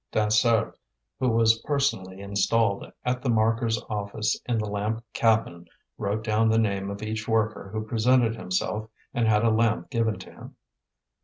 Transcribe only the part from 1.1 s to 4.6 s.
who was personally installed at the marker's office in